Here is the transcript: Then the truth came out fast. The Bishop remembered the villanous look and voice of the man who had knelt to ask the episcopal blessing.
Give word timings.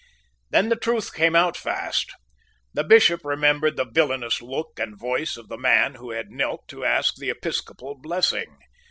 Then 0.49 0.69
the 0.69 0.75
truth 0.75 1.13
came 1.13 1.35
out 1.35 1.55
fast. 1.55 2.11
The 2.73 2.83
Bishop 2.83 3.23
remembered 3.23 3.77
the 3.77 3.85
villanous 3.85 4.41
look 4.41 4.79
and 4.79 4.97
voice 4.97 5.37
of 5.37 5.47
the 5.47 5.59
man 5.59 5.93
who 5.93 6.09
had 6.09 6.31
knelt 6.31 6.67
to 6.69 6.83
ask 6.83 7.17
the 7.17 7.29
episcopal 7.29 7.93
blessing. 7.93 8.57